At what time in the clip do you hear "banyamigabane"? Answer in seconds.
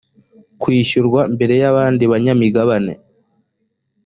2.11-2.93